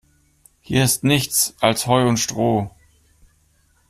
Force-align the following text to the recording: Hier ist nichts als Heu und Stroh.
Hier 0.61 0.83
ist 0.83 1.03
nichts 1.03 1.53
als 1.59 1.85
Heu 1.85 2.07
und 2.07 2.17
Stroh. 2.17 2.71